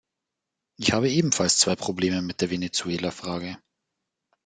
[0.79, 3.59] Ich habe ebenfalls zwei Probleme mit der Venezuela-Frage.